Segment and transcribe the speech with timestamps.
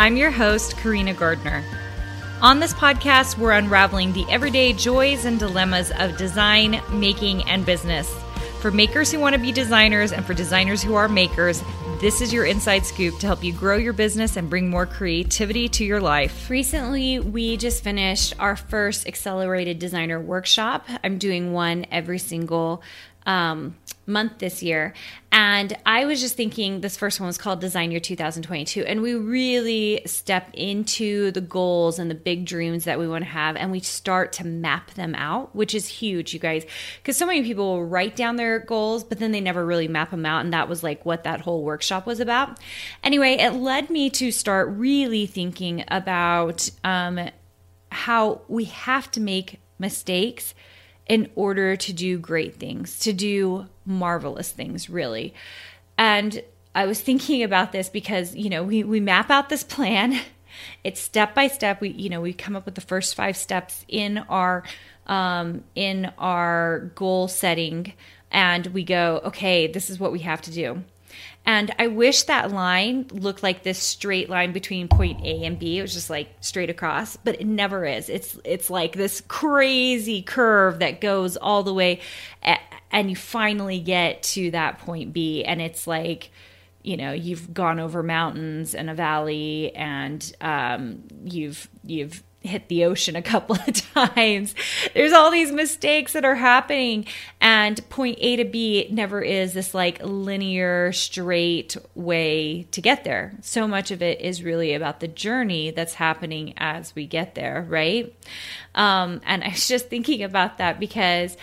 [0.00, 1.62] I'm your host, Karina Gardner.
[2.40, 8.10] On this podcast, we're unraveling the everyday joys and dilemmas of design, making, and business.
[8.62, 11.62] For makers who want to be designers and for designers who are makers,
[12.00, 15.68] this is your inside scoop to help you grow your business and bring more creativity
[15.68, 16.48] to your life.
[16.48, 20.86] Recently, we just finished our first accelerated designer workshop.
[21.04, 22.82] I'm doing one every single
[23.26, 23.76] um,
[24.06, 24.92] month this year.
[25.32, 28.82] And I was just thinking this first one was called Design Year 2022.
[28.82, 33.30] And we really step into the goals and the big dreams that we want to
[33.30, 36.66] have and we start to map them out, which is huge, you guys.
[36.98, 40.10] Because so many people will write down their goals, but then they never really map
[40.10, 40.40] them out.
[40.44, 42.58] And that was like what that whole workshop was about.
[43.04, 47.30] Anyway, it led me to start really thinking about um,
[47.92, 50.54] how we have to make mistakes
[51.10, 55.34] in order to do great things, to do marvelous things, really.
[55.98, 56.40] And
[56.72, 60.18] I was thinking about this because, you know, we, we map out this plan.
[60.82, 61.80] It's step by step.
[61.80, 64.64] We, you know, we come up with the first five steps in our
[65.06, 67.94] um, in our goal setting,
[68.32, 70.82] and we go, okay, this is what we have to do.
[71.46, 75.78] And I wish that line looked like this straight line between point A and B.
[75.78, 78.08] It was just like straight across, but it never is.
[78.08, 82.00] It's it's like this crazy curve that goes all the way
[82.92, 86.30] and you finally get to that point B and it's like
[86.82, 92.84] you know you've gone over mountains and a valley and um, you've you've hit the
[92.84, 94.54] ocean a couple of times.
[94.94, 97.06] There's all these mistakes that are happening.
[97.40, 103.34] And point A to B never is this like linear, straight way to get there.
[103.42, 107.66] So much of it is really about the journey that's happening as we get there,
[107.68, 108.14] right?
[108.74, 111.36] Um, and I was just thinking about that because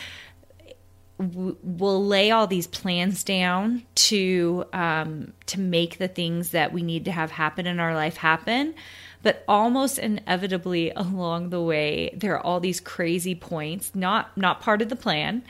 [1.20, 7.06] we'll lay all these plans down to um, to make the things that we need
[7.06, 8.76] to have happen in our life happen
[9.24, 14.82] but almost inevitably along the way there are all these crazy points not not part
[14.82, 15.44] of the plan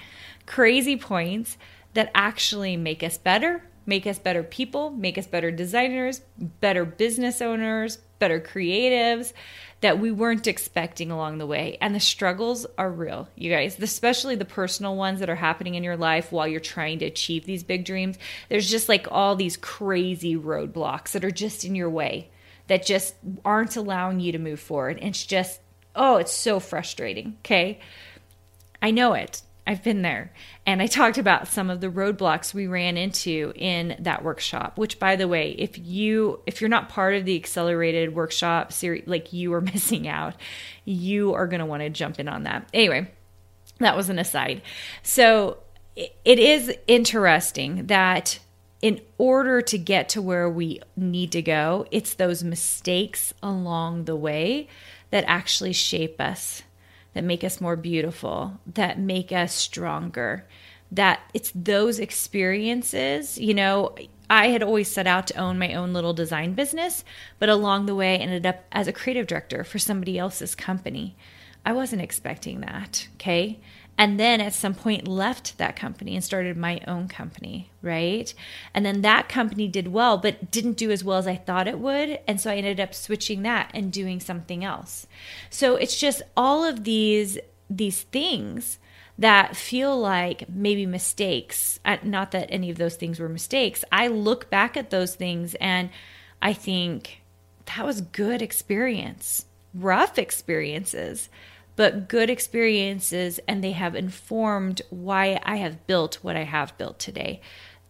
[0.45, 1.57] crazy points
[1.93, 6.21] that actually make us better make us better people make us better designers
[6.59, 9.33] better business owners better creatives
[9.81, 11.77] that we weren't expecting along the way.
[11.79, 15.83] And the struggles are real, you guys, especially the personal ones that are happening in
[15.83, 18.17] your life while you're trying to achieve these big dreams.
[18.49, 22.29] There's just like all these crazy roadblocks that are just in your way
[22.67, 24.99] that just aren't allowing you to move forward.
[25.01, 25.61] It's just,
[25.95, 27.37] oh, it's so frustrating.
[27.41, 27.79] Okay.
[28.81, 29.41] I know it.
[29.67, 30.31] I've been there.
[30.65, 34.97] And I talked about some of the roadblocks we ran into in that workshop, which
[34.97, 39.33] by the way, if you if you're not part of the accelerated workshop series, like
[39.33, 40.35] you are missing out.
[40.85, 42.69] You are going to want to jump in on that.
[42.73, 43.11] Anyway,
[43.79, 44.61] that was an aside.
[45.03, 45.57] So
[45.95, 48.39] it is interesting that
[48.81, 54.15] in order to get to where we need to go, it's those mistakes along the
[54.15, 54.67] way
[55.09, 56.61] that actually shape us,
[57.13, 60.45] that make us more beautiful, that make us stronger.
[60.91, 63.95] That it's those experiences, you know,
[64.29, 67.03] I had always set out to own my own little design business,
[67.39, 71.15] but along the way I ended up as a creative director for somebody else's company.
[71.67, 73.59] I wasn't expecting that, okay?
[73.97, 78.33] and then at some point left that company and started my own company right?
[78.73, 81.79] And then that company did well but didn't do as well as i thought it
[81.79, 85.07] would and so i ended up switching that and doing something else.
[85.49, 87.37] So it's just all of these
[87.69, 88.79] these things
[89.19, 91.79] that feel like maybe mistakes.
[92.03, 93.83] Not that any of those things were mistakes.
[93.91, 95.89] I look back at those things and
[96.41, 97.21] i think
[97.65, 99.45] that was good experience.
[99.73, 101.29] Rough experiences
[101.77, 106.99] but good experiences and they have informed why I have built what I have built
[106.99, 107.39] today.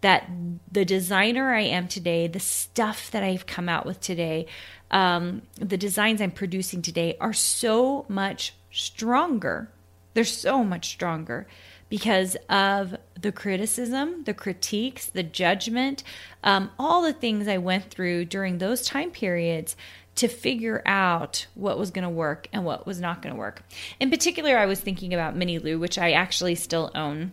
[0.02, 0.30] That
[0.72, 4.46] the designer I am today, the stuff that I've come out with today,
[4.92, 9.72] um, the designs I'm producing today are so much stronger.
[10.14, 11.48] They're so much stronger
[11.90, 16.04] because of the criticism, the critiques, the judgment,
[16.44, 19.78] um, all the things I went through during those time periods
[20.18, 23.64] to figure out what was going to work and what was not going to work.
[24.00, 27.32] In particular, I was thinking about Mini Lou, which I actually still own.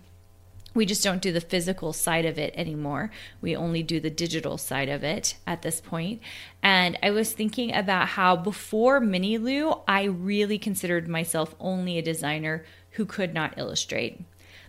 [0.75, 3.11] We just don't do the physical side of it anymore.
[3.41, 6.21] We only do the digital side of it at this point.
[6.63, 12.03] And I was thinking about how before Mini Lou, I really considered myself only a
[12.03, 14.21] designer who could not illustrate.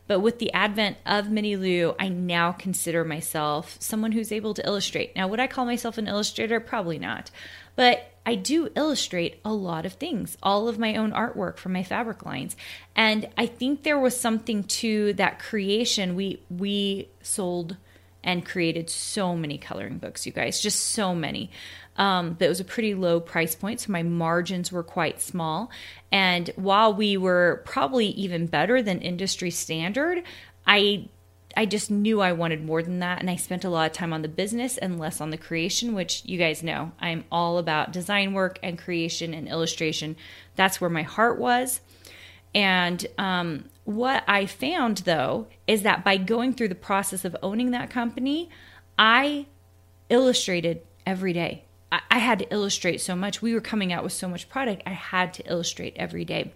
[0.08, 4.66] But with the advent of Mini Lou, I now consider myself someone who's able to
[4.66, 5.16] illustrate.
[5.16, 6.60] Now, would I call myself an illustrator?
[6.60, 7.32] Probably not.
[7.76, 11.84] But I do illustrate a lot of things, all of my own artwork from my
[11.84, 12.56] fabric lines.
[12.96, 16.16] And I think there was something to that creation.
[16.16, 17.78] We we sold
[18.26, 21.52] and created so many coloring books, you guys, just so many.
[21.96, 25.72] Um, but it was a pretty low price point, so my margins were quite small.
[26.12, 30.24] And while we were probably even better than industry standard,
[30.68, 31.08] I
[31.58, 33.22] I just knew I wanted more than that.
[33.22, 35.96] And I spent a lot of time on the business and less on the creation,
[35.96, 40.18] which you guys know I'm all about design work and creation and illustration.
[40.58, 41.80] That's where my heart was.
[42.54, 47.72] And um, what I found though is that by going through the process of owning
[47.72, 48.50] that company,
[48.98, 49.46] I
[50.10, 51.64] illustrated every day.
[51.92, 53.42] I, had to illustrate so much.
[53.42, 54.84] We were coming out with so much product.
[54.86, 56.54] I had to illustrate every day.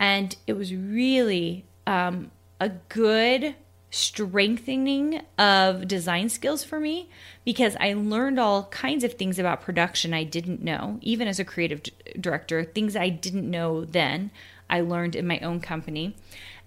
[0.00, 3.54] And it was really um, a good
[3.90, 7.08] strengthening of design skills for me
[7.44, 11.44] because I learned all kinds of things about production I didn't know, even as a
[11.44, 11.82] creative
[12.20, 14.32] director, things I didn't know then,
[14.68, 16.16] I learned in my own company.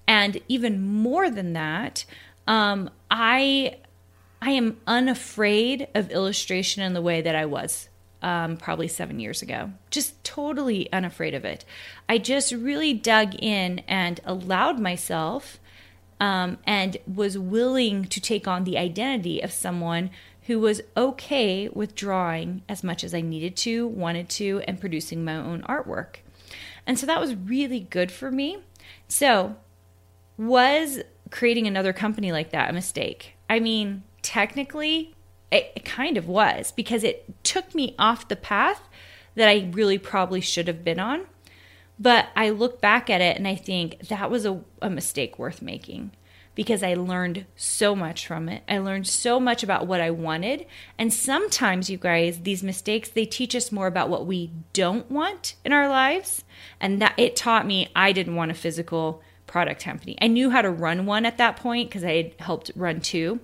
[0.08, 2.06] And even more than that,
[2.48, 3.78] um, I
[4.42, 7.90] I am unafraid of illustration in the way that I was
[8.22, 9.72] um, probably seven years ago.
[9.90, 11.66] Just totally unafraid of it.
[12.08, 15.60] I just really dug in and allowed myself
[16.20, 20.10] um, and was willing to take on the identity of someone
[20.44, 25.24] who was okay with drawing as much as I needed to, wanted to, and producing
[25.24, 26.18] my own artwork.
[26.86, 28.60] And so that was really good for me.
[29.10, 29.58] So,
[30.38, 31.02] was
[31.32, 33.36] creating another company like that a mistake?
[33.50, 35.16] I mean, technically,
[35.52, 38.88] it, it kind of was because it took me off the path
[39.36, 41.26] that I really probably should have been on.
[42.00, 45.62] But I look back at it and I think that was a, a mistake worth
[45.62, 46.12] making
[46.54, 48.64] because I learned so much from it.
[48.68, 50.66] I learned so much about what I wanted.
[50.98, 55.56] And sometimes, you guys, these mistakes, they teach us more about what we don't want
[55.64, 56.44] in our lives.
[56.80, 60.18] And that it taught me I didn't want a physical product company.
[60.22, 63.40] I knew how to run one at that point because I had helped run two.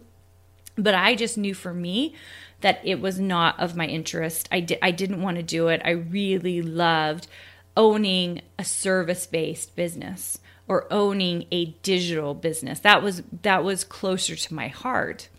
[0.76, 2.16] But I just knew for me
[2.62, 4.50] that it was not of my interest.
[4.52, 5.82] I, di- I didn't want to do it.
[5.86, 7.28] I really loved
[7.76, 12.80] owning a service based business or owning a digital business.
[12.80, 15.30] That was that was closer to my heart.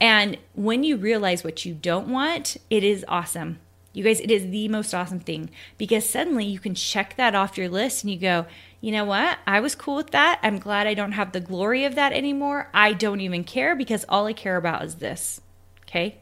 [0.00, 3.58] And when you realize what you don't want, it is awesome.
[3.94, 7.56] You guys, it is the most awesome thing because suddenly you can check that off
[7.56, 8.44] your list and you go,
[8.80, 9.38] you know what?
[9.46, 10.40] I was cool with that.
[10.42, 12.68] I'm glad I don't have the glory of that anymore.
[12.74, 15.40] I don't even care because all I care about is this.
[15.88, 16.18] Okay?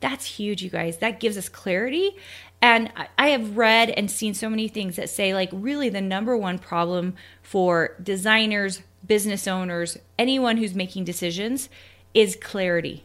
[0.00, 0.98] That's huge, you guys.
[0.98, 2.16] That gives us clarity.
[2.60, 6.36] And I have read and seen so many things that say, like, really the number
[6.36, 11.68] one problem for designers, business owners, anyone who's making decisions
[12.12, 13.04] is clarity.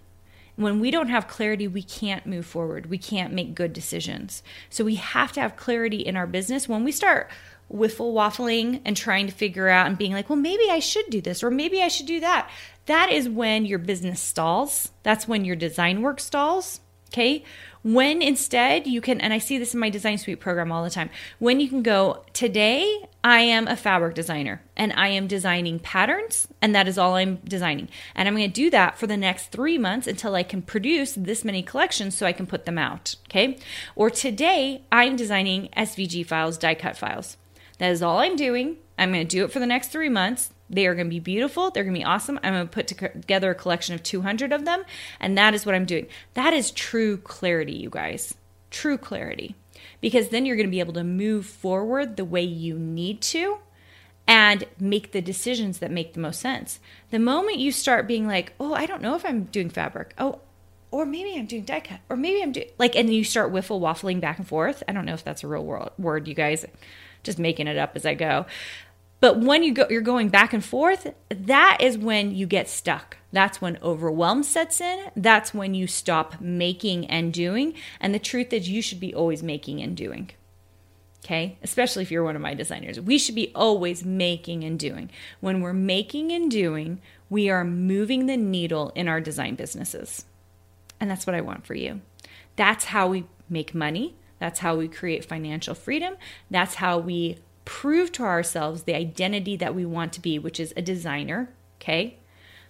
[0.56, 2.86] When we don't have clarity, we can't move forward.
[2.86, 4.44] We can't make good decisions.
[4.70, 6.70] So we have to have clarity in our business.
[6.70, 7.32] When we start
[7.74, 11.22] wiffle waffling and trying to figure out and being like, well, maybe I should do
[11.22, 12.50] this or maybe I should do that,
[12.86, 14.92] that is when your business stalls.
[15.02, 16.82] That's when your design work stalls.
[17.14, 17.44] Okay.
[17.84, 20.90] When instead you can, and I see this in my design suite program all the
[20.90, 25.80] time, when you can go, today I am a fabric designer and I am designing
[25.80, 27.90] patterns, and that is all I'm designing.
[28.16, 31.14] And I'm going to do that for the next three months until I can produce
[31.14, 33.16] this many collections so I can put them out.
[33.28, 33.60] Okay.
[33.96, 37.38] Or today I'm designing SVG files, die cut files.
[37.78, 38.78] That is all I'm doing.
[38.98, 40.52] I'm going to do it for the next three months.
[40.70, 41.72] They are going to be beautiful.
[41.72, 42.40] They're going to be awesome.
[42.44, 44.84] I'm going to put together a collection of 200 of them.
[45.20, 46.08] And that is what I'm doing.
[46.34, 48.36] That is true clarity, you guys.
[48.72, 49.56] True clarity.
[50.02, 53.58] Because then you're going to be able to move forward the way you need to
[54.28, 56.80] and make the decisions that make the most sense.
[57.12, 60.14] The moment you start being like, oh, I don't know if I'm doing fabric.
[60.18, 60.40] Oh,
[60.92, 63.82] or maybe I'm doing die cut, or maybe I'm doing like, and you start wiffle
[63.82, 64.84] waffling back and forth.
[64.88, 66.66] I don't know if that's a real world word, you guys.
[67.24, 68.46] Just making it up as I go.
[69.20, 73.18] But when you go, you're going back and forth, that is when you get stuck.
[73.32, 75.12] That's when overwhelm sets in.
[75.16, 77.74] That's when you stop making and doing.
[78.02, 80.32] And the truth is, you should be always making and doing.
[81.24, 85.10] Okay, especially if you're one of my designers, we should be always making and doing.
[85.40, 87.00] When we're making and doing,
[87.30, 90.26] we are moving the needle in our design businesses.
[91.00, 92.02] And that's what I want for you.
[92.58, 94.16] That's how we make money.
[94.44, 96.16] That's how we create financial freedom.
[96.52, 100.74] That's how we prove to ourselves the identity that we want to be, which is
[100.76, 101.48] a designer.
[101.80, 102.18] Okay.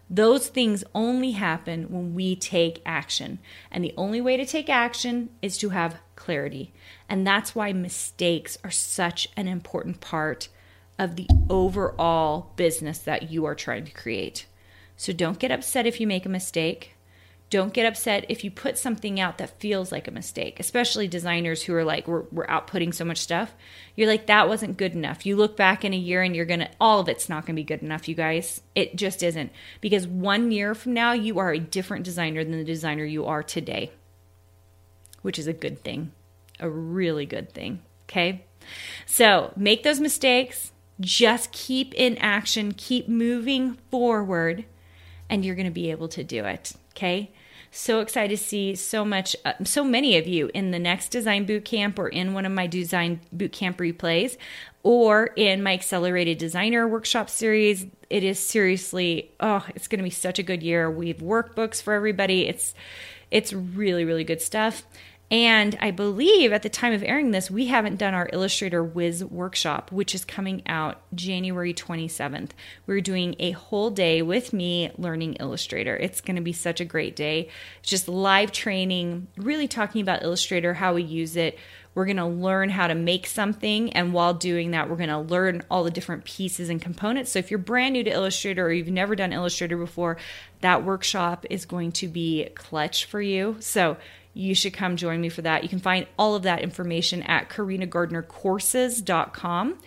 [0.08, 3.40] Those things only happen when we take action.
[3.72, 6.74] And the only way to take action is to have clarity.
[7.10, 10.50] And that's why mistakes are such an important part
[11.00, 14.46] of the overall business that you are trying to create.
[14.96, 16.93] So don't get upset if you make a mistake.
[17.54, 21.62] Don't get upset if you put something out that feels like a mistake, especially designers
[21.62, 23.54] who are like, we're, we're outputting so much stuff.
[23.96, 25.24] You're like, that wasn't good enough.
[25.24, 27.56] You look back in a year and you're going to, all of it's not going
[27.56, 28.62] to be good enough, you guys.
[28.74, 29.52] It just isn't.
[29.82, 33.44] Because one year from now, you are a different designer than the designer you are
[33.44, 33.92] today,
[35.22, 36.12] which is a good thing,
[36.60, 37.84] a really good thing.
[38.10, 38.46] Okay.
[39.06, 40.72] So make those mistakes.
[41.00, 44.66] Just keep in action, keep moving forward,
[45.30, 46.74] and you're going to be able to do it.
[46.96, 47.32] Okay.
[47.76, 51.48] So excited to see so much, uh, so many of you in the next design
[51.48, 54.38] boot camp or in one of my design boot camp replays
[54.84, 57.88] or in my accelerated designer workshop series.
[58.12, 60.88] It is seriously, oh, it's going to be such a good year.
[60.92, 62.48] We have workbooks for everybody.
[62.48, 62.76] It's,
[63.32, 64.84] it's really, really good stuff.
[65.34, 69.26] And I believe at the time of airing this, we haven't done our Illustrator Whiz
[69.26, 72.52] workshop, which is coming out January 27th.
[72.86, 75.98] We're doing a whole day with me learning Illustrator.
[75.98, 77.50] It's going to be such a great day.
[77.80, 81.58] It's just live training, really talking about Illustrator, how we use it.
[81.96, 83.94] We're going to learn how to make something.
[83.94, 87.32] And while doing that, we're going to learn all the different pieces and components.
[87.32, 90.18] So if you're brand new to Illustrator or you've never done Illustrator before,
[90.62, 93.58] that workshop is going to be clutch for you.
[93.60, 93.98] So
[94.34, 95.64] you should come join me for that.
[95.64, 99.80] You can find all of that information at karinagardnercourses.com.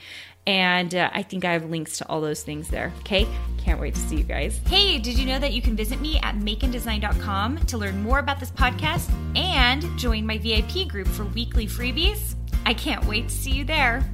[0.47, 2.93] And uh, I think I have links to all those things there.
[3.01, 3.27] Okay,
[3.59, 4.61] can't wait to see you guys.
[4.67, 8.39] Hey, did you know that you can visit me at makeanddesign.com to learn more about
[8.39, 12.37] this podcast and join my VIP group for weekly freebies?
[12.65, 14.05] I can't wait to see you there.